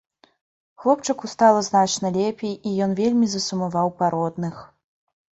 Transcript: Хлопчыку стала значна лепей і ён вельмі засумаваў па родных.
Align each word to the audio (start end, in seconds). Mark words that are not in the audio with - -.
Хлопчыку 0.83 1.27
стала 1.33 1.59
значна 1.67 2.09
лепей 2.15 2.55
і 2.69 2.71
ён 2.85 2.95
вельмі 3.01 3.27
засумаваў 3.33 3.87
па 4.01 4.09
родных. 4.15 4.55